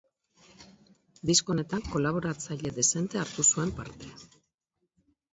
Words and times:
Disko 1.29 1.51
honetan 1.53 1.83
kolaboratzaile 1.95 2.71
dezente 2.77 3.21
hartu 3.25 3.45
zuen 3.53 3.75
parte. 3.81 4.09